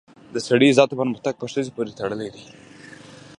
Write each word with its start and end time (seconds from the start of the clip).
د 0.33 0.35
سړي 0.47 0.67
عزت 0.71 0.89
او 0.93 0.99
پرمختګ 1.01 1.33
په 1.39 1.45
ښځې 1.51 1.71
پورې 1.75 1.91
تړلی 1.99 2.29
دی 2.35 2.43